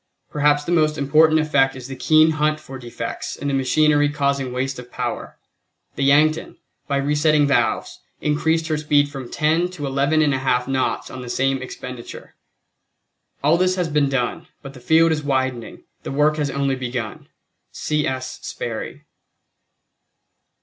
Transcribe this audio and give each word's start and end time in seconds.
Perhaps 0.31 0.63
the 0.63 0.71
most 0.71 0.97
important 0.97 1.39
effect 1.39 1.75
is 1.75 1.87
the 1.87 1.95
keen 1.95 2.31
hunt 2.31 2.59
for 2.59 2.79
defects 2.79 3.35
in 3.35 3.47
the 3.49 3.53
machinery 3.53 4.09
causing 4.09 4.51
waste 4.51 4.79
of 4.79 4.89
power. 4.91 5.37
The 5.93 6.03
Yankton 6.03 6.57
by 6.87 6.97
resetting 6.97 7.45
valves 7.45 7.99
increased 8.19 8.65
her 8.69 8.77
speed 8.79 9.09
from 9.09 9.29
10 9.29 9.69
to 9.69 9.85
11 9.85 10.21
1/2 10.21 10.67
knots 10.69 11.11
on 11.11 11.21
the 11.21 11.29
same 11.29 11.61
expenditure. 11.61 12.33
All 13.43 13.57
this 13.57 13.75
has 13.75 13.89
been 13.89 14.09
done, 14.09 14.47
but 14.63 14.73
the 14.73 14.79
field 14.79 15.11
is 15.11 15.21
widening, 15.21 15.83
the 16.01 16.11
work 16.11 16.37
has 16.37 16.49
only 16.49 16.73
begun. 16.75 17.29
C. 17.71 18.07
S. 18.07 18.39
SPERRY. 18.41 19.05